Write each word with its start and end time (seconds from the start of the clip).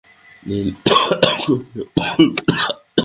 লীলা 0.45 1.29
কহিল, 1.41 1.79
বলব 1.97 2.35
না। 2.49 2.57